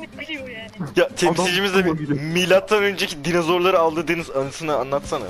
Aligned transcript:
temsilcimiz 0.00 0.28
biliyor 0.28 0.48
yani. 0.48 0.70
Ya 0.96 1.08
temsilcimiz 1.08 1.74
de 1.74 1.82
milattan 2.14 2.82
önceki 2.82 3.24
dinozorları 3.24 3.78
aldığı 3.78 4.08
deniz 4.08 4.30
anısını 4.30 4.76
anlatsana. 4.76 5.26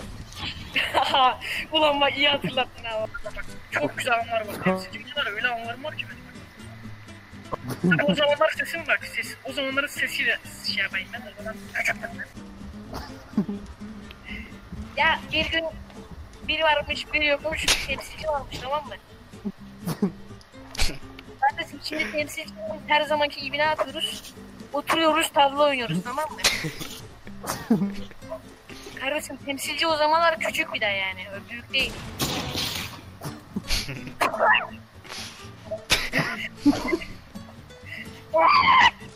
Ulan 1.72 2.00
bak 2.00 2.16
iyi 2.16 2.28
hatırlattın 2.28 2.84
ha. 2.84 3.06
Bak, 3.24 3.44
çok 3.70 3.98
güzel 3.98 4.14
anlar 4.14 4.40
var. 4.40 4.64
Temsilcimiz 4.64 5.16
var 5.16 5.26
öyle 5.32 5.48
anlarım 5.48 5.84
var 5.84 5.96
ki 5.96 6.04
benim. 6.08 6.28
Tabii 7.96 8.04
o 8.04 8.14
zamanlar 8.14 8.50
sesim 8.58 8.80
bak 8.88 9.00
ses. 9.16 9.34
O 9.44 9.52
zamanların 9.52 9.86
sesiyle 9.86 10.38
şey 10.66 10.82
yapayım 10.82 11.08
ben. 11.12 11.20
O 11.20 11.42
zaman 11.42 11.54
küçüktüm 11.74 12.10
ben. 12.18 12.26
ya 14.96 15.20
bir 15.32 15.50
gün 15.50 15.64
biri 16.48 16.62
varmış 16.62 17.12
biri 17.12 17.26
yokmuş 17.26 17.66
temsilci 17.86 18.28
varmış 18.28 18.58
tamam 18.62 18.84
mı? 18.86 18.94
ben 21.42 21.58
de 21.58 21.68
şimdi 21.84 22.12
temsilci 22.12 22.54
her 22.86 23.02
zamanki 23.02 23.40
gibi 23.42 23.58
ne 23.58 23.62
yapıyoruz? 23.62 24.34
Oturuyoruz 24.72 25.32
tavla 25.32 25.64
oynuyoruz 25.64 25.98
tamam 26.04 26.24
mı? 26.30 26.38
Kardeşim 29.00 29.36
temsilci 29.36 29.86
o 29.86 29.96
zamanlar 29.96 30.38
küçük 30.40 30.74
bir 30.74 30.80
de 30.80 30.84
yani. 30.86 31.26
Büyük 31.50 31.72
değil. 31.72 31.92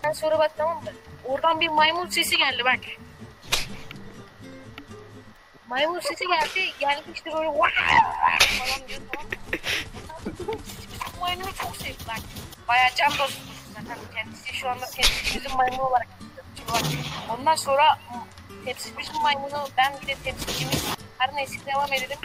Ben 0.05 0.13
sonra 0.13 0.39
bak 0.39 0.51
tamam 0.57 0.85
mı? 0.85 0.91
Oradan 1.25 1.61
bir 1.61 1.69
maymun 1.69 2.09
sesi 2.09 2.37
geldi 2.37 2.65
bak. 2.65 2.81
Maymun 5.69 6.01
sesi 6.01 6.25
geldi. 6.27 6.73
Geldi 6.81 7.03
işte 7.15 7.33
böyle 7.33 7.49
falan 7.49 8.89
diyor 8.89 9.01
tamam 9.13 9.27
mı? 9.27 9.33
Maymunu 11.21 11.55
çok 11.55 11.77
sevdi 11.77 12.05
bak. 12.09 12.21
Bayağı 12.69 12.91
can 12.97 13.11
dostumuz 13.19 13.52
zaten. 13.95 14.15
Kendisi 14.15 14.57
şu 14.57 14.69
anda 14.69 14.87
temsilcimizin 14.87 15.57
maymunu 15.57 15.83
olarak. 15.83 16.09
Ondan 17.31 17.55
sonra 17.55 17.99
temsilcimizin 18.65 19.23
maymunu 19.23 19.69
ben 19.77 19.93
bir 20.03 20.07
de 20.07 20.15
temsilcimiz. 20.15 20.85
Her 21.19 21.35
neyse 21.35 21.55
devam 21.67 21.93
edelim. 21.93 22.19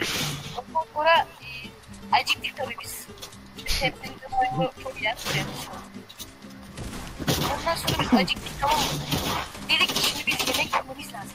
Ondan 0.58 0.86
sonra 0.94 1.26
e, 1.42 1.46
acıktık 2.12 2.56
tabii 2.56 2.76
biz. 2.82 3.06
Temsilcimizin 3.80 4.30
maymunu 4.30 4.70
çok 4.82 5.02
yer. 5.02 5.16
Ondan 7.60 7.74
sonra 7.74 7.98
biz 8.00 8.14
acıktık 8.14 8.60
tamam 8.60 8.76
mı? 8.78 8.84
Dedik 9.68 9.96
ki 9.96 10.02
şimdi 10.02 10.26
biz 10.26 10.48
yemek 10.48 10.74
yapmamız 10.74 11.12
lazım. 11.12 11.32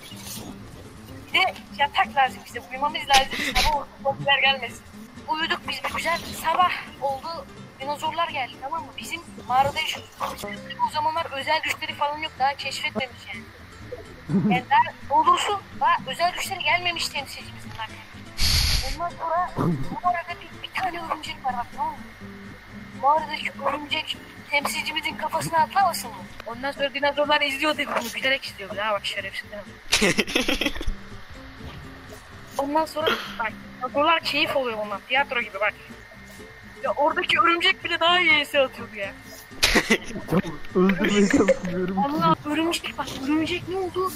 Bir 1.27 1.39
de 1.39 1.53
yatak 1.77 2.15
lazım 2.15 2.39
işte 2.45 2.61
uyumamız 2.71 3.01
lazım. 3.09 3.53
Sabah 3.55 3.85
zombiler 4.03 4.39
gelmesin. 4.39 4.81
Uyuduk 5.27 5.61
biz 5.69 5.83
bir 5.83 5.95
güzel. 5.95 6.19
Sabah 6.43 6.71
oldu 7.01 7.45
dinozorlar 7.79 8.27
geldi 8.29 8.53
tamam 8.61 8.81
mı? 8.81 8.91
Bizim 8.97 9.21
mağarada 9.47 9.79
yaşıyoruz. 9.79 10.09
O 10.87 10.91
zamanlar 10.91 11.27
özel 11.31 11.61
güçleri 11.61 11.93
falan 11.93 12.17
yok 12.17 12.31
daha 12.39 12.53
keşfetmemiş 12.53 13.21
yani. 13.33 13.43
Yani 14.29 14.63
daha 14.69 15.25
doğrusu 15.25 15.61
daha 15.79 15.97
özel 16.07 16.33
güçleri 16.33 16.59
gelmemiş 16.63 17.07
temsilcimizin 17.07 17.71
bak. 17.79 17.89
Ondan 18.93 19.09
sonra 19.09 19.49
mağarada 20.03 20.33
bir, 20.41 20.67
bir 20.67 20.73
tane 20.73 20.99
örümcek 21.01 21.45
var 21.45 21.53
bak 21.57 21.65
tamam 21.75 21.91
mı? 21.91 21.97
Mağaradaki 23.01 23.51
örümcek 23.65 24.17
temsilcimizin 24.49 25.17
kafasına 25.17 25.57
atlamasın 25.59 26.09
mı? 26.09 26.17
Ondan 26.45 26.71
sonra 26.71 26.93
dinozorlar 26.93 27.41
izliyor 27.41 27.73
tabii 27.73 27.87
bunu 27.87 28.11
gülerek 28.15 28.45
izliyor. 28.45 28.75
Ya 28.75 28.91
bak 28.91 29.05
şerefsiz 29.05 29.45
dinozor. 29.51 30.13
Ondan 32.57 32.85
sonra 32.85 33.07
bak 33.39 33.51
dinozorlar 33.77 34.19
keyif 34.23 34.55
oluyor 34.55 34.77
ondan. 34.77 35.01
Tiyatro 35.07 35.41
gibi 35.41 35.59
bak. 35.59 35.73
Ya 36.83 36.91
oradaki 36.91 37.39
örümcek 37.39 37.83
bile 37.83 37.99
daha 37.99 38.19
iyi 38.19 38.39
ese 38.39 38.59
atıyordu 38.59 38.95
ya. 38.95 39.13
Öldürmeye 40.75 41.29
çalışıyorum. 41.29 41.99
Allah 41.99 42.35
örümcek 42.45 42.97
bak 42.97 43.07
örümcek 43.23 43.69
ne 43.69 43.77
oldu? 43.77 44.11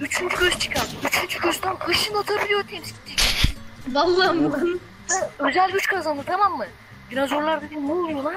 Üçüncü 0.00 0.36
göz 0.36 0.58
çıkardı. 0.58 0.90
Üçüncü 1.06 1.40
gözden 1.40 1.76
ışın 1.88 2.14
atabiliyor 2.14 2.62
temsilci. 2.62 3.14
Vallahi 3.88 4.36
mı? 4.38 4.78
Özel 5.38 5.70
güç 5.70 5.86
kazandı 5.86 6.22
tamam 6.26 6.56
mı? 6.56 6.66
Dinozorlar 7.10 7.62
dedi 7.62 7.86
ne 7.88 7.92
oluyor 7.92 8.22
lan? 8.22 8.36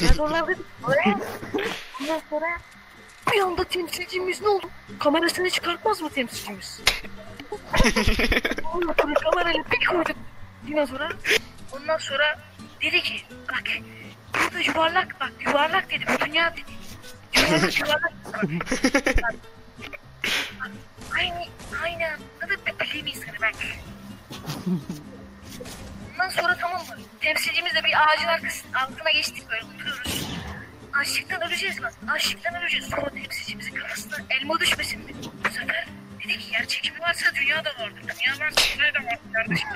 Dinozorlar 0.00 0.46
dedi 0.48 0.60
"Öyle." 0.88 1.16
Ondan 2.00 2.20
sonra 2.30 2.46
bir 3.32 3.40
anda 3.40 3.64
temsilcimiz 3.64 4.40
ne 4.42 4.48
oldu? 4.48 4.70
Kamerasını 4.98 5.50
çıkartmaz 5.50 6.02
mı 6.02 6.10
temsilcimiz? 6.10 6.80
Ondan 8.74 8.94
sonra 9.02 9.14
kamerayla 9.14 9.64
bir 9.72 9.86
koyduk 9.86 10.16
dinozora. 10.66 11.08
Ondan 11.72 11.98
sonra 11.98 12.38
dedi 12.84 13.02
ki 13.02 13.22
bak 13.52 13.64
burada 14.34 14.60
yuvarlak 14.60 15.20
bak 15.20 15.32
yuvarlak 15.46 15.90
dedi 15.90 16.04
bu 16.08 16.26
dünya 16.26 16.52
dedi. 16.52 16.62
Yuvarlak 17.36 17.80
yuvarlak. 17.80 18.12
Bak, 18.32 18.42
bak, 19.22 20.70
aynı 21.18 21.44
aynı 21.82 22.06
anda 22.06 22.54
da 22.54 22.66
bir 22.66 22.92
bilim 22.94 23.06
insanı 23.06 23.34
bak. 23.42 23.54
Ondan 26.14 26.28
sonra 26.28 26.56
tamam 26.60 26.80
mı? 26.80 26.96
Temsilcimizle 27.20 27.84
bir 27.84 27.92
ağacın 28.04 28.28
arkasının 28.28 28.72
altına 28.72 29.10
geçtik 29.10 29.50
böyle 29.50 29.64
oturuyoruz. 29.64 30.28
Açlıktan 30.92 31.42
öleceğiz 31.42 31.82
lan. 31.82 31.92
Açlıktan 32.08 32.54
öleceğiz. 32.62 32.86
Sonra 32.86 33.10
temsilcimizin 33.10 33.74
kafasına 33.74 34.16
elma 34.30 34.60
düşmesin 34.60 35.00
mi? 35.00 35.12
Bu 35.44 35.48
sefer 35.52 35.86
dedi 36.24 36.38
ki 36.38 36.52
yer 36.52 36.66
çekimi 36.66 37.00
varsa 37.00 37.34
dünya 37.34 37.64
da 37.64 37.70
vardır. 37.70 38.02
Dünya 38.02 38.46
varsa 38.46 38.60
uzay 38.74 38.94
da 38.94 38.98
vardır 38.98 39.32
kardeşim. 39.32 39.68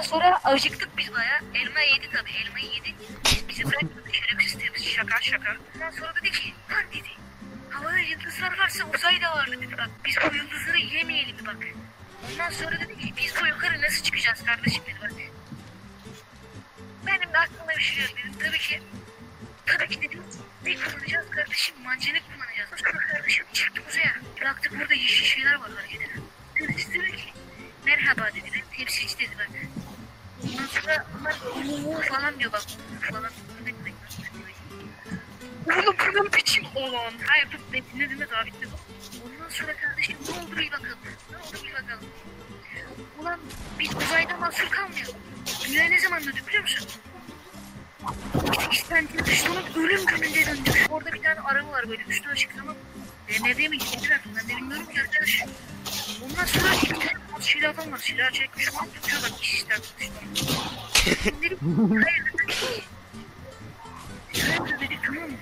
Ondan 0.00 0.08
sonra 0.08 0.40
acıktık 0.44 0.98
biz 0.98 1.14
baya. 1.14 1.40
Elma 1.54 1.80
yedi 1.80 2.10
tabii. 2.12 2.30
Elmayı 2.30 2.66
yedik. 2.66 2.94
Bizi 3.48 3.64
bırakmadı. 3.64 4.10
Temiz. 4.28 4.84
Şaka 4.84 5.20
şaka. 5.20 5.56
Ondan 5.74 5.90
sonra 5.90 6.14
dedi 6.14 6.30
ki 6.30 6.54
lan 6.70 6.84
dedi. 6.92 7.08
Havada 7.70 7.98
yıldızlar 7.98 8.58
varsa 8.58 8.84
uzay 8.94 9.22
da 9.22 9.36
vardı 9.36 9.56
dedi 9.60 9.78
bak. 9.78 9.90
Biz 10.04 10.16
bu 10.16 10.36
yıldızları 10.36 10.78
yemeyelim 10.78 11.46
bak. 11.46 11.56
Ondan 12.32 12.50
sonra 12.50 12.80
dedi 12.80 12.98
ki 12.98 13.14
biz 13.16 13.34
bu 13.42 13.46
yukarı 13.46 13.82
nasıl 13.82 14.02
çıkacağız 14.04 14.44
kardeşim 14.44 14.82
dedi 14.86 14.96
bak. 15.02 15.12
Benim 17.06 17.32
de 17.32 17.38
aklıma 17.38 17.72
bir 17.78 17.82
şey 17.82 18.06
geldi 18.06 18.16
dedim. 18.18 18.38
Tabii 18.38 18.58
ki 18.58 18.82
Tabii 19.66 19.88
ki 19.88 20.02
dedim 20.02 20.22
ne 20.64 20.74
kullanacağız 20.74 21.30
kardeşim? 21.30 21.74
Mancelik 21.84 22.22
kullanacağız. 22.34 22.70
Sonra 22.84 23.06
kardeşim 23.12 23.46
çıktık 23.52 23.88
uzaya. 23.88 24.14
Baktık 24.44 24.80
burada 24.80 24.94
yeşil 24.94 25.24
şeyler 25.24 25.54
var 25.54 25.70
hareket 25.76 26.00
eden. 26.00 26.22
Temsilci 26.58 27.00
dedi 27.00 27.16
ki 27.16 27.32
merhaba 27.84 28.28
dedi. 28.28 28.50
Ben 28.54 28.76
temsilci 28.76 29.18
dedi 29.18 29.36
bak. 29.38 29.48
Sonra 30.70 31.06
onlar 31.20 31.36
uuu 31.56 32.00
falan 32.02 32.38
diyor 32.38 32.52
bak. 32.52 32.62
falan. 33.10 33.30
Oğlum 35.66 35.96
bu 35.98 36.24
ne 36.24 36.32
biçim 36.32 36.64
olan? 36.74 37.12
Hayır 37.26 37.48
dur 37.52 37.58
ne 37.72 37.82
dinledin 37.84 38.26
daha 38.32 38.46
bitmedi. 38.46 38.72
Ondan 39.24 39.48
sonra 39.50 39.76
kardeşim 39.76 40.16
ne 40.28 40.40
oldu 40.40 40.56
bir 40.56 40.72
bakalım. 40.72 40.98
Ne 41.30 41.36
oldu 41.36 41.66
bir 41.66 41.72
bakalım. 41.72 42.04
Ulan 43.18 43.40
biz 43.78 43.94
uzayda 43.96 44.36
mahsur 44.36 44.70
kalmayalım. 44.70 45.14
Dünya 45.68 45.84
ne 45.84 46.00
zaman 46.00 46.24
döndü 46.24 46.40
biliyor 46.48 46.62
musun? 46.62 46.88
İşte 48.72 49.04
dışlanıp 49.26 49.76
ölüm 49.76 50.06
gününde 50.06 50.46
döndük. 50.46 50.86
Orada 50.90 51.12
bir 51.12 51.22
tane 51.22 51.40
araba 51.40 51.68
var 51.70 51.88
böyle 51.88 52.02
üstü 52.02 52.28
açık 52.28 52.56
tamam. 52.56 52.76
E, 53.28 53.42
nereye 53.42 53.68
mi 53.68 53.78
gittiler? 53.78 54.20
Ben 54.36 54.48
de 54.48 54.56
bilmiyorum 54.56 54.86
ki 54.86 55.00
arkadaş. 55.00 55.42
Ondan 56.24 56.44
sonra 56.44 56.68
silah 57.52 57.74
adam 57.74 57.92
var. 57.92 57.98
Silah 57.98 58.30
çekmiş. 58.30 58.66
Tutuyorlar. 58.66 59.30
İş 59.42 59.54
ister 59.54 59.76
tutuşlar. 59.76 60.22
Dedim 61.42 61.58
hayır. 62.04 62.84
Hayır 64.58 64.80
dedik 64.80 64.98
tamam 65.06 65.30
mı? 65.30 65.36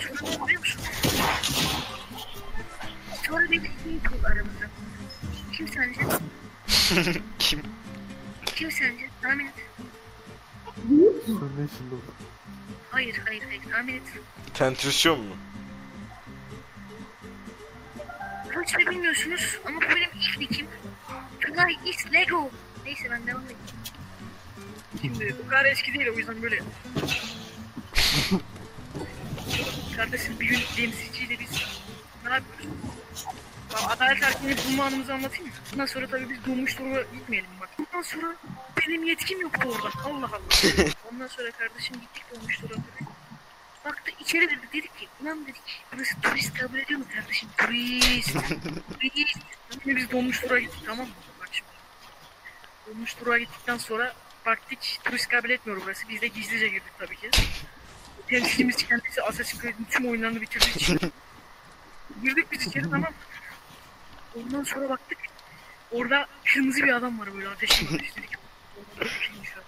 Sonra 0.00 0.36
ne 0.40 0.46
biliyor 0.46 0.60
musun? 0.60 0.80
Sonra 3.26 3.50
bir 3.50 3.60
şey 3.60 4.02
kaldı 4.04 4.26
aramızda. 4.26 4.66
Kim 5.52 5.68
sence? 5.68 6.00
Kim? 7.38 7.62
Kim 8.46 8.70
sence? 8.70 9.10
Tahmin 9.22 9.46
et. 9.46 9.52
Sonra 11.26 11.68
şimdi 11.78 11.94
Hayır 12.90 13.20
hayır 13.26 13.42
hayır 13.42 13.62
tahmin 13.72 13.94
et. 13.94 14.02
Tentrisyon 14.54 15.20
mu? 15.20 15.36
Hiçbir 18.62 18.86
bilmiyorsunuz 18.86 19.58
ama 19.66 19.76
bu 19.76 19.84
benim 19.84 20.08
ilk 20.20 20.38
nickim. 20.38 20.66
Tonight 21.40 21.80
is 21.86 22.12
Lego. 22.12 22.50
Neyse 22.84 23.10
ben 23.10 23.26
devam 23.26 23.42
edeyim. 23.44 23.60
Şimdi 25.02 25.36
bu 25.44 25.48
kadar 25.48 25.64
eski 25.64 25.94
değil 25.94 26.08
o 26.14 26.18
yüzden 26.18 26.42
böyle. 26.42 26.60
Kardeşim 29.96 30.40
bir 30.40 30.46
gün 30.46 30.60
temsilciyle 30.76 31.38
biz 31.40 31.50
ne 32.24 32.30
yapıyoruz? 32.30 32.66
Tamam, 33.70 33.90
Adalet 33.90 34.22
Erkeği'ni 34.22 34.56
bulma 34.68 34.84
anımızı 34.84 35.14
anlatayım 35.14 35.46
mı? 35.46 35.52
Bundan 35.72 35.86
sonra 35.86 36.06
tabii 36.06 36.30
biz 36.30 36.46
doğmuş 36.46 36.78
doğru 36.78 37.06
gitmeyelim 37.14 37.50
bak. 37.60 37.68
Bundan 37.78 38.02
sonra 38.02 38.36
benim 38.80 39.04
yetkim 39.04 39.40
yoktu 39.40 39.68
orada. 39.68 39.88
Allah 40.04 40.26
Allah. 40.26 40.84
Ondan 41.12 41.26
sonra 41.26 41.50
kardeşim 41.50 41.96
gittik 42.00 42.24
doğmuş 42.34 42.62
doğru 42.62 42.68
tabii. 42.72 42.95
Baktı 43.86 44.10
içeri 44.20 44.50
dedi 44.50 44.60
dedik 44.72 44.98
ki 44.98 45.08
ulan 45.22 45.46
dedik 45.46 45.82
burası 45.92 46.20
turist 46.20 46.54
kabul 46.58 46.78
ediyor 46.78 47.00
mu 47.00 47.06
kardeşim? 47.14 47.48
Turist. 47.58 48.32
turist. 49.00 49.38
Şimdi 49.82 49.96
biz 49.96 50.10
dolmuş 50.10 50.42
durağa 50.42 50.58
gittik 50.60 50.80
tamam 50.86 51.06
mı? 51.06 51.12
Bak 51.40 51.48
şimdi. 51.52 51.70
Dolmuş 52.86 53.20
durağa 53.20 53.38
gittikten 53.38 53.76
sonra 53.76 54.14
baktık 54.46 54.78
turist 55.04 55.28
kabul 55.28 55.50
etmiyor 55.50 55.80
burası. 55.84 56.08
Biz 56.08 56.20
de 56.20 56.26
gizlice 56.26 56.68
girdik 56.68 56.92
tabii 56.98 57.16
ki. 57.16 57.30
Temsilcimiz 58.28 58.76
kendisi 58.76 59.22
Assassin's 59.22 59.62
Creed'in 59.62 59.84
tüm 59.90 60.08
oyunlarını 60.08 60.40
bitirdiği 60.40 60.74
için. 60.76 60.98
Girdik 62.22 62.52
biz 62.52 62.66
içeri 62.66 62.84
tamam 62.84 63.00
mı? 63.00 63.16
Ondan 64.36 64.64
sonra 64.64 64.88
baktık. 64.88 65.18
Orada 65.90 66.26
kırmızı 66.44 66.82
bir 66.82 66.92
adam 66.92 67.20
var 67.20 67.34
böyle 67.34 67.48
ateşli 67.48 67.86
ateş 67.94 68.16
dedik. 68.16 68.30
"Orada 68.76 69.04
bir 69.04 69.20
şeymiş 69.20 69.48
ya." 69.48 69.62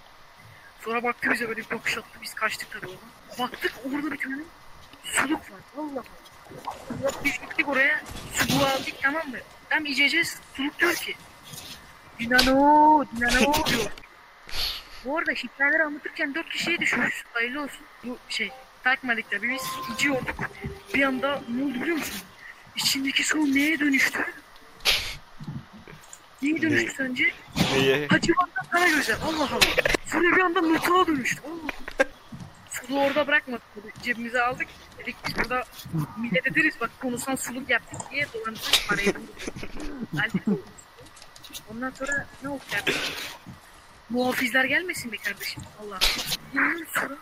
Sonra 0.89 1.03
baktı 1.03 1.29
bize 1.33 1.47
böyle 1.49 1.61
bir 1.61 1.69
bakış 1.69 1.97
attı. 1.97 2.19
Biz 2.21 2.33
kaçtık 2.33 2.71
tabii 2.71 2.87
oradan. 2.87 2.99
Baktık 3.39 3.73
orada 3.85 4.11
bir 4.11 4.17
tane 4.17 4.41
suluk 5.03 5.39
var. 5.39 5.59
Allah 5.77 6.03
Allah. 7.01 7.11
Biz 7.23 7.33
gittik 7.33 7.67
oraya. 7.69 8.01
Suluğu 8.33 8.65
aldık 8.65 8.93
tamam 9.01 9.29
mı? 9.29 9.37
Hem 9.69 9.85
içeceğiz. 9.85 10.37
Suluk 10.53 10.79
diyor 10.79 10.95
ki. 10.95 11.15
Dinano, 12.19 13.05
dinano 13.15 13.53
diyor. 13.65 13.91
Bu 15.05 15.17
arada 15.17 15.31
hikayeleri 15.31 15.83
anlatırken 15.83 16.35
dört 16.35 16.49
kişiye 16.49 16.79
düşmüş. 16.79 17.23
Hayırlı 17.33 17.63
olsun. 17.63 17.81
Bu 18.03 18.17
şey 18.29 18.51
takmadık 18.83 19.31
tabii 19.31 19.49
biz 19.49 19.63
içiyorduk. 19.95 20.35
Bir 20.93 21.03
anda 21.03 21.41
ne 21.49 21.63
oldu 21.63 21.73
biliyor 21.73 21.97
musun? 21.97 22.21
İçindeki 22.75 23.23
su 23.23 23.37
neye 23.37 23.79
dönüştü? 23.79 24.19
Neye 26.41 26.61
dönüştü 26.61 26.93
sence? 26.97 27.33
Neye? 27.73 28.07
Hacivat'tan 28.07 28.65
kara 28.71 28.89
gözler. 28.89 29.17
Allah 29.25 29.49
Allah. 29.53 29.98
Sonra 30.11 30.35
bir 30.35 30.41
anda 30.41 30.61
mutfağa 30.61 31.07
dönüştü. 31.07 31.41
Suluğu 32.69 32.99
orada 32.99 33.27
bırakmadık. 33.27 33.63
Cebimize 34.03 34.41
aldık. 34.41 34.67
Dedik 34.99 35.15
biz 35.27 35.37
burada 35.37 35.63
millet 36.17 36.47
ederiz 36.47 36.75
bak 36.81 36.91
konuşan 37.01 37.35
suluk 37.35 37.69
yaptık 37.69 38.01
diye 38.11 38.25
dolandırdık 38.33 38.87
parayı. 38.89 39.13
Suluğu. 40.45 40.61
Ondan 41.71 41.89
sonra 41.89 42.25
ne 42.43 42.49
oldu 42.49 42.63
kardeşim? 42.71 43.15
Muhafizler 44.09 44.65
gelmesin 44.65 45.11
be 45.11 45.17
kardeşim. 45.17 45.63
Allah. 45.83 45.99
Ondan 46.55 46.85
sonra 46.93 47.17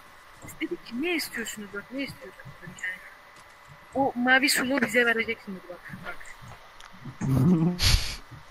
dedik 0.61 0.85
ki 0.85 1.01
ne 1.01 1.15
istiyorsunuz 1.15 1.69
bak 1.73 1.83
ne 1.91 2.03
istiyorsunuz 2.03 2.43
yani. 2.65 2.97
O 3.95 4.13
mavi 4.15 4.49
suluğu 4.49 4.81
bize 4.81 5.05
vereceksiniz 5.05 5.61
bak. 5.69 5.79
bak. 6.05 6.17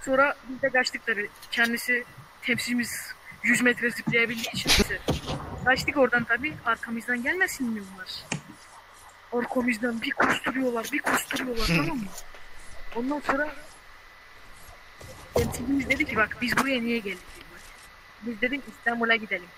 Sonra 0.04 0.36
biz 0.48 0.62
de 0.62 0.70
kaçtık 0.70 1.06
tabii. 1.06 1.30
Kendisi 1.50 2.04
temsilcimiz 2.42 3.15
100 3.46 3.62
metre 3.62 3.90
zıplayabildiği 3.90 4.52
için 4.52 4.72
bize. 4.78 4.98
Kaçtık 5.64 5.96
oradan 5.96 6.24
tabii. 6.24 6.54
Arkamızdan 6.64 7.22
gelmesin 7.22 7.70
mi 7.70 7.82
bunlar? 7.92 8.24
Arkamızdan 9.32 10.02
bir 10.02 10.10
kusturuyorlar, 10.10 10.88
bir 10.92 10.98
kusturuyorlar 10.98 11.66
tamam 11.66 11.96
mı? 11.96 12.06
Ondan 12.96 13.20
sonra 13.20 13.54
temsilcimiz 15.34 15.88
dedi 15.88 16.04
ki 16.04 16.16
bak 16.16 16.36
biz 16.42 16.56
buraya 16.56 16.80
niye 16.82 16.98
geldik? 16.98 17.18
Biz 18.22 18.40
dedik 18.40 18.62
İstanbul'a 18.68 19.16
gidelim. 19.16 19.48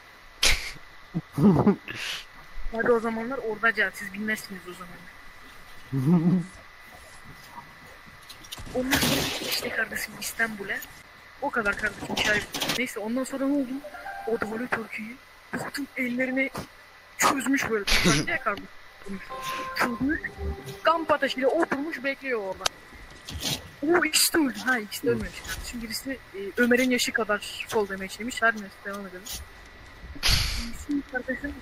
Hadi 2.72 2.92
o 2.92 3.00
zamanlar 3.00 3.38
oradaca 3.38 3.90
siz 3.94 4.12
bilmezsiniz 4.12 4.60
o 4.68 4.72
zamanlar. 4.72 5.12
Ondan 8.74 8.98
sonra 8.98 9.20
işte 9.50 9.68
kardeşim 9.68 10.14
İstanbul'a. 10.20 10.76
O 11.42 11.50
kadar 11.50 11.76
kardeşim 11.76 12.16
şahit. 12.16 12.78
Neyse 12.78 13.00
ondan 13.00 13.24
sonra 13.24 13.46
ne 13.46 13.54
oldu? 13.54 13.68
O 14.26 14.52
böyle 14.52 14.66
Türkiye'yi 14.66 15.16
baktım 15.52 15.86
ellerini 15.96 16.50
çözmüş 17.18 17.70
böyle. 17.70 17.84
Tutardı 17.84 18.30
ya 18.30 18.40
kardeşim. 18.40 18.68
Çözmüş. 19.76 20.20
Kamp 20.82 21.12
ateşiyle 21.12 21.46
oturmuş 21.46 22.04
bekliyor 22.04 22.40
orada. 22.40 22.64
O 23.82 24.04
ikisi 24.04 24.32
de 24.32 24.38
öldü. 24.38 24.58
Ha 24.64 24.78
ikisi 24.78 25.06
de 25.06 25.10
ölmemiş 25.10 25.40
kardeşim. 25.40 25.82
Birisi 25.82 26.18
e, 26.34 26.38
Ömer'in 26.56 26.90
yaşı 26.90 27.12
kadar 27.12 27.64
sol 27.68 27.88
demeye 27.88 28.06
işlemiş. 28.06 28.42
Her 28.42 28.52
neyse 28.52 28.68
devam 28.84 29.06
edelim. 29.06 29.22
Şimdi 30.86 31.02
kardeşim 31.12 31.54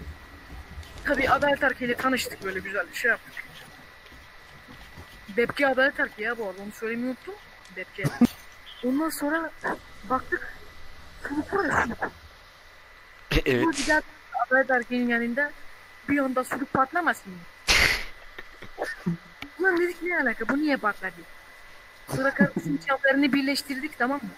Tabii 1.05 1.31
Adalet 1.31 1.62
Erkeği'yle 1.62 1.96
tanıştık 1.96 2.44
böyle 2.44 2.61
güzel 2.61 2.87
bir 2.93 2.96
şey 2.96 3.11
yaptık. 3.11 3.44
Bepke 5.37 5.67
Adalet 5.69 6.00
Erkeği 6.00 6.26
ya 6.26 6.38
bu 6.38 6.49
arada 6.49 6.62
onu 6.62 6.72
söylemeyi 6.72 7.08
unuttum. 7.08 7.34
Bepke. 7.76 8.05
Ondan 8.84 9.08
sonra 9.08 9.50
baktık 10.11 10.55
suluk 11.28 11.55
var 11.55 11.64
ya 11.64 11.82
suluk. 11.82 12.12
evet. 13.46 13.64
Bu 13.64 13.73
güzel 13.73 14.02
Adalet 14.46 14.70
Erkeği'nin 14.70 15.08
yanında 15.08 15.52
bir 16.08 16.19
anda 16.19 16.44
suluk 16.44 16.73
patlamasın 16.73 17.32
mı? 17.32 17.38
Ulan 19.61 19.81
dedik 19.81 20.02
ne 20.02 20.19
alaka 20.20 20.49
bu 20.49 20.56
niye 20.56 20.76
patladı? 20.76 21.12
Sonra 22.17 22.34
kardeşim 22.34 22.78
çaplarını 22.88 23.32
birleştirdik 23.32 23.99
tamam 23.99 24.20
mı? 24.23 24.31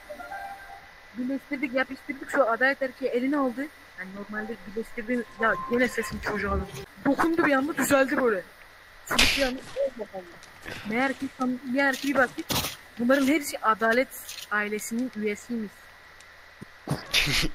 Birleştirdik 1.18 1.74
yapıştırdık 1.74 2.30
şu 2.30 2.50
Adalet 2.50 2.82
Erkeği 2.82 3.10
elini 3.10 3.36
aldı. 3.38 3.66
Yani 3.98 4.10
normalde 4.18 4.56
birleştirdiğin 4.66 5.24
ya 5.40 5.54
gene 5.70 5.88
sesim 5.88 6.20
çocuğa 6.20 6.52
aldı. 6.52 6.66
Dokundu 7.04 7.46
bir 7.46 7.52
anda 7.52 7.76
düzeldi 7.76 8.22
böyle. 8.22 8.42
Suluk 9.06 9.28
bir 9.38 9.42
anda. 9.42 9.60
Meğer 10.88 11.12
ki, 11.12 11.26
meğer 11.72 11.96
ki 11.96 12.08
bir 12.08 12.14
baktık 12.14 12.46
bunların 12.98 13.26
hepsi 13.26 13.58
Adalet 13.58 14.08
ailesinin 14.50 15.12
üyesiymiş. 15.16 15.72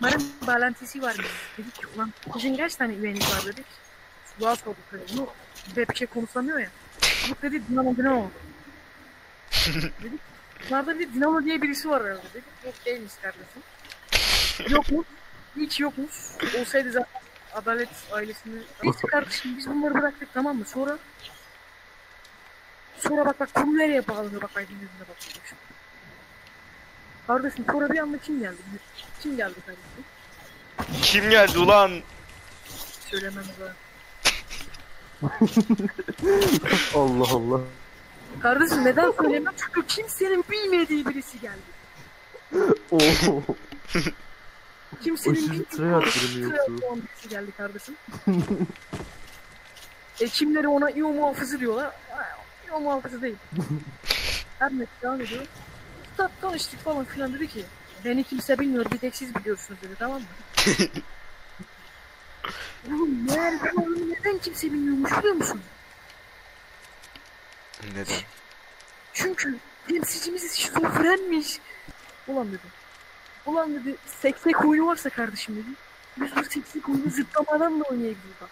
Bunların 0.00 0.22
bağlantısı 0.46 1.02
var 1.02 1.16
dedik. 1.58 1.74
Ki 1.74 1.86
ulan 1.96 2.12
sizin 2.32 2.56
kaç 2.56 2.76
tane 2.76 2.94
üyeniz 2.94 3.30
var 3.30 3.46
dedik. 3.46 3.66
Suluğa 4.26 4.56
sorduk 4.56 4.92
böyle. 4.92 5.04
Bunu 5.12 5.28
Bepke 5.76 6.06
konuşamıyor 6.06 6.58
ya. 6.58 6.68
Suluk 7.00 7.42
dedi 7.42 7.62
Dinamo 7.70 7.96
Dinamo. 7.96 8.30
dedik. 10.02 10.20
Bunlarda 10.70 10.98
bir 10.98 11.14
Dinamo 11.14 11.44
diye 11.44 11.62
birisi 11.62 11.90
var 11.90 12.04
herhalde 12.04 12.22
dedik. 12.34 12.44
Yok 12.64 12.74
değilmiş 12.86 13.12
kardeşim. 13.22 13.62
Yok 14.74 14.90
mu? 14.90 15.04
Hiç 15.56 15.80
yokmuş. 15.80 16.14
Olsaydı 16.60 16.92
zaten 16.92 17.20
Adalet 17.54 17.88
ailesini... 18.12 18.54
Neyse 18.84 19.06
kardeşim 19.06 19.56
biz 19.56 19.68
bunları 19.68 19.94
bıraktık 19.94 20.28
tamam 20.34 20.56
mı? 20.56 20.64
Sonra... 20.64 20.98
Sonra 23.00 23.26
bak 23.26 23.40
bak 23.40 23.54
konu 23.54 23.78
nereye 23.78 24.08
bağlanıyor 24.08 24.42
bak 24.42 24.50
aydın 24.56 24.72
yüzüne 24.74 25.08
bak. 25.08 25.16
Kardeşim 27.26 27.64
sonra 27.72 27.90
bir 27.90 27.98
anda 27.98 28.18
kim 28.18 28.40
geldi? 28.40 28.56
Kim 29.22 29.36
geldi 29.36 29.54
kardeşim? 29.66 30.04
Kim 31.02 31.30
geldi 31.30 31.58
ulan? 31.58 31.90
Söylemem 33.10 33.44
lazım. 33.60 33.76
Allah 36.94 37.28
Allah. 37.34 37.60
Kardeşim 38.42 38.84
neden 38.84 39.12
söylemem? 39.12 39.54
Çünkü 39.56 39.86
kimsenin 39.86 40.44
bilmediği 40.50 41.06
birisi 41.06 41.40
geldi. 41.40 41.60
Oo. 42.90 43.42
Kimsenin 45.04 45.34
Aşırı 45.36 46.36
bilmediği 46.36 47.02
birisi 47.02 47.28
geldi 47.28 47.52
kardeşim. 47.56 47.96
e 50.20 50.26
kimleri 50.28 50.68
ona 50.68 50.90
İO 50.90 51.08
muhafızı 51.12 51.60
diyorlar. 51.60 51.90
İO 52.68 52.80
muhafızı 52.80 53.22
değil. 53.22 53.36
Her 54.58 54.70
neyse 54.72 54.90
devam 55.02 55.20
ediyor. 55.20 55.46
Start 56.14 56.40
tanıştık 56.40 56.80
falan 56.80 57.04
filan 57.04 57.34
dedi 57.34 57.48
ki 57.48 57.64
beni 58.04 58.24
kimse 58.24 58.58
bilmiyor 58.58 58.90
bir 58.90 58.98
tek 58.98 59.16
siz 59.16 59.34
biliyorsunuz 59.34 59.82
dedi 59.82 59.94
tamam 59.98 60.20
mı? 60.20 60.26
Oğlum 62.88 63.26
meğer 63.26 63.54
onu 63.76 64.10
neden 64.10 64.38
kimse 64.38 64.66
bilmiyormuş 64.66 65.18
biliyor 65.18 65.34
musun? 65.34 65.60
Neden? 67.94 68.16
Çünkü 69.12 69.58
temsilcimiz 69.88 70.52
şizofrenmiş. 70.52 71.58
Ulan 72.28 72.48
dedi. 72.48 72.62
Ulan 73.46 73.74
dedi 73.74 73.96
seksek 74.20 74.64
oyunu 74.64 74.86
varsa 74.86 75.10
kardeşim 75.10 75.56
dedi. 75.56 75.66
Biz 76.16 76.36
bu 76.36 76.44
seksek 76.50 76.88
oyunu 76.88 77.10
zıplamadan 77.10 77.80
da 77.80 77.84
oynayabiliriz 77.84 78.34
bak. 78.40 78.50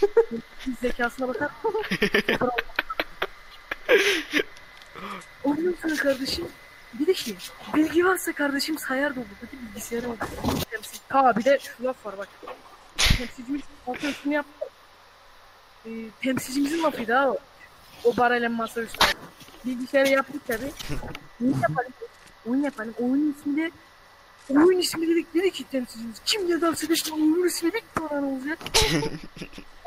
Zekasına 0.80 1.28
bakar. 1.28 1.50
Ondan 5.44 5.74
sonra 5.82 5.96
kardeşim 5.96 6.48
dedi 7.00 7.14
ki 7.14 7.36
bilgi 7.74 8.04
varsa 8.04 8.32
kardeşim 8.32 8.78
sayar 8.78 9.16
da 9.16 9.20
olur 9.20 9.28
dedi 9.42 9.62
bilgisayara 9.62 10.08
oldu. 10.08 10.24
Temsil. 10.70 10.98
Ha 11.08 11.36
bir 11.36 11.44
de 11.44 11.58
şu 11.58 11.84
laf 11.84 12.06
var 12.06 12.18
bak. 12.18 12.28
Temsilcimiz 12.96 13.62
altın 13.86 14.12
şunu 14.22 14.32
yaptı. 14.32 14.66
Ee, 15.86 15.90
temsilcimizin 16.22 16.82
lafıydı 16.82 17.12
ha 17.12 17.34
o. 18.04 18.16
Barayla 18.16 18.48
masa 18.48 18.82
üstü. 18.82 19.06
Bilgisayara 19.64 20.08
yaptık 20.08 20.46
tabi. 20.46 20.72
Oyun 21.42 21.60
yapalım. 21.62 21.92
Oyun 22.46 22.62
yapalım. 22.62 22.94
Oyunun 22.98 23.34
isminde 23.38 23.70
Oyun 24.50 24.78
ismi 24.78 25.08
dedik 25.08 25.34
dedi 25.34 25.50
ki 25.50 25.64
temsilcimiz. 25.64 26.16
Kim 26.24 26.50
ya 26.50 26.60
da 26.60 26.68
arkadaşlar 26.68 27.12
oyunun 27.12 27.46
ismi 27.46 27.72
bir 27.72 27.82
tane 27.94 28.26
olacak. 28.26 28.58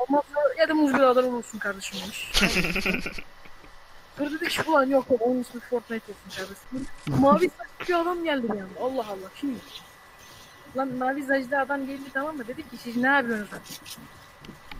Sonra 0.08 0.54
ya 0.58 0.68
da 0.68 0.74
muz 0.74 0.94
birader 0.94 1.22
olursun 1.22 1.58
kardeşim 1.58 1.98
demiş. 2.00 2.32
Ki 4.16 4.62
ulan 4.66 4.86
yok 4.86 5.10
yok 5.10 5.20
onun 5.22 5.40
ismi 5.40 5.60
Fortnite 5.60 6.12
olsun 6.12 6.36
kardeşim. 6.36 6.88
Mavi 7.20 7.50
saçlı 7.58 7.88
bir 7.88 8.00
adam 8.00 8.24
geldi 8.24 8.42
bir 8.42 8.50
anda. 8.50 8.80
Allah 8.80 9.06
Allah 9.08 9.30
kim? 9.40 9.60
Lan 10.76 10.88
mavi 10.88 11.22
saçlı 11.22 11.60
adam 11.60 11.86
geldi 11.86 12.10
tamam 12.14 12.36
mı? 12.36 12.48
Dedik 12.48 12.70
ki 12.70 12.76
siz 12.76 12.96
ne 12.96 13.08
yapıyorsunuz? 13.08 13.50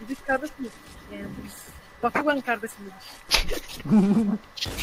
Dedik 0.00 0.26
kardeşim. 0.26 0.70
Yani 1.12 1.26
biz 1.44 1.66
Bakugan 2.02 2.40
kardeşim 2.40 2.78
dedik. 2.80 3.16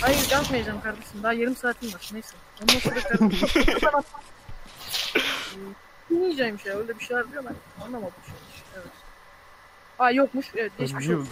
Hayır 0.02 0.30
kalkmayacağım 0.30 0.82
kardeşim. 0.82 1.24
Daha 1.24 1.34
yarım 1.34 1.56
saatim 1.56 1.94
var. 1.94 2.10
Neyse. 2.14 2.36
Ondan 2.62 2.80
sonra 2.80 3.00
kardeşim. 3.00 3.64
Dinleyeceğim 6.10 6.58
ya. 6.66 6.78
Öyle 6.78 7.00
bir 7.00 7.04
şeyler 7.06 7.32
diyor 7.32 7.44
ben. 7.46 7.86
Anlamadım 7.86 8.14
şu 8.26 8.32
an. 8.32 8.38
Evet. 8.76 8.92
Aa 10.00 10.12
yokmuş. 10.12 10.52
Evet 10.56 10.72
geçmiş 10.78 11.10
olsun. 11.10 11.30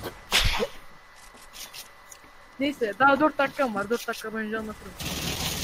Neyse 2.61 2.93
daha 2.99 3.19
4 3.19 3.37
dakikam 3.37 3.75
var. 3.75 3.89
4 3.89 4.07
dakika 4.07 4.33
boyunca 4.33 4.59
anlatırım. 4.59 4.91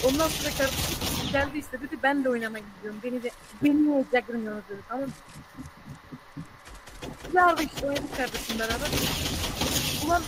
Ondan 0.06 0.28
sonra 0.28 0.50
kardeşim 0.50 1.32
geldi 1.32 1.58
işte 1.58 1.82
dedi 1.82 1.98
ben 2.04 2.24
de 2.24 2.30
oynamaya 2.30 2.64
gidiyorum. 2.76 3.00
Beni 3.04 3.24
de 3.24 3.32
beni 3.64 3.88
niye 3.88 4.06
çaktırmıyorsunuz 4.12 4.70
dedi 4.70 4.80
tamam 4.90 5.06
mı? 5.06 5.12
Yardı 7.34 7.64
işte 7.64 7.88
oynadık 7.88 8.18
kardeşim 8.18 8.60
beraber. 8.60 8.88
Ulan 10.06 10.24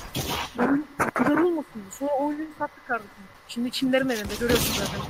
kadar 1.14 1.38
olmasın. 1.38 1.84
Sonra 1.92 2.12
oyunu 2.12 2.46
sattık 2.60 2.88
kardeşim. 2.88 3.24
Şimdi 3.48 3.72
kimlerin 3.72 4.10
elinde 4.10 4.36
görüyorsun 4.40 4.74
zaten. 4.74 5.02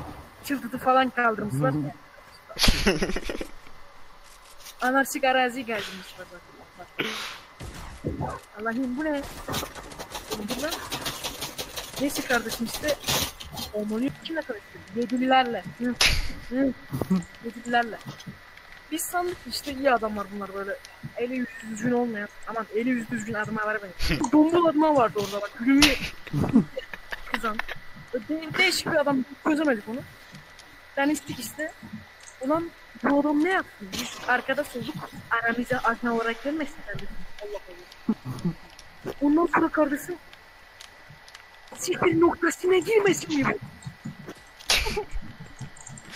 Çıldırtı 0.46 0.78
falan 0.78 1.10
kaldırmışlar. 1.10 1.74
Anarşik 4.82 5.24
arazi 5.24 5.66
geldirmişler 5.66 6.26
zaten. 6.32 6.60
Allah'ım 8.62 8.98
bu 8.98 9.04
ne? 9.04 9.22
Oğlum 10.32 10.46
bu 10.58 10.64
ne? 10.64 10.99
Neyse 12.02 12.22
kardeşim 12.22 12.66
işte 12.66 12.96
Omoni 13.74 14.10
kimle 14.24 14.42
karıştırdı? 14.42 14.84
Hı. 16.50 16.74
Yedililerle. 17.46 17.98
Biz 18.92 19.02
sandık 19.02 19.38
işte 19.50 19.74
iyi 19.74 19.92
adamlar 19.92 20.28
bunlar 20.36 20.54
böyle. 20.54 20.76
Eli 21.18 21.34
yüzü 21.36 21.50
düzgün 21.72 21.92
olmayan. 21.92 22.30
Aman 22.48 22.66
eli 22.76 22.90
yüzü 22.90 23.12
düzgün 23.12 23.34
adamlar 23.34 23.78
benim. 23.84 24.20
Dombul 24.32 24.66
adamlar 24.66 24.90
vardı 24.90 25.20
orada 25.26 25.42
bak. 25.42 25.52
Gülümü 25.60 25.94
kızan. 27.34 27.58
De 28.14 28.20
değişik 28.58 28.86
bir 28.88 28.96
adam. 28.96 29.26
Çözemedik 29.44 29.90
onu. 29.90 30.00
Ben 30.98 31.10
istik 31.10 31.40
işte. 31.40 31.72
Ulan 32.42 32.70
bu 33.04 33.20
adam 33.20 33.44
ne 33.44 33.50
yaptı? 33.50 33.86
Biz 33.94 34.18
arkada 34.28 34.64
solduk. 34.64 34.96
Aramıza 35.32 35.78
aşağı 35.78 36.14
olarak 36.14 36.44
gelmesin 36.44 36.76
kardeşim. 36.86 37.16
Allah 37.42 37.60
Allah. 37.70 38.14
Ondan 39.22 39.50
sonra 39.56 39.68
kardeşim 39.68 40.16
sihir 41.78 42.22
noktasına 42.22 42.78
girmesin 42.78 43.38
mi 43.38 43.46
bu? 43.46 43.58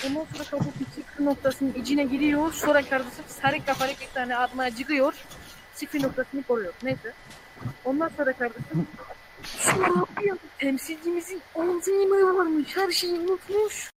Ondan 0.07 0.25
sonra 0.33 0.43
kardeşim 0.43 0.88
sihir 0.95 1.25
noktasının 1.25 1.74
içine 1.74 2.03
giriyor. 2.03 2.53
Sonra 2.53 2.81
kardeşim 2.81 3.24
sarı 3.27 3.65
kafalı 3.65 3.89
bir 4.01 4.13
tane 4.13 4.38
adama 4.38 4.63
acıkıyor. 4.63 5.13
Sihir 5.75 6.03
noktasını 6.03 6.43
koruyor. 6.43 6.74
Neyse. 6.83 7.13
Ondan 7.86 8.12
sonra 8.17 8.33
kardeşim 8.33 8.88
sonra 9.45 10.05
bir 10.22 10.33
temsilcimizin 10.60 11.41
omzunu 11.55 12.38
varmış. 12.38 12.77
Her 12.77 12.91
şeyi 12.91 13.13
unutmuş. 13.13 13.89